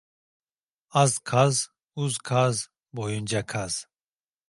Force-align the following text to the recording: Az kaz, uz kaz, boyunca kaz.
Az 1.01 1.11
kaz, 1.29 1.55
uz 2.01 2.15
kaz, 2.27 2.57
boyunca 2.93 3.41
kaz. 3.51 3.75